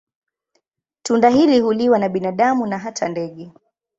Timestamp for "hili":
1.29-1.59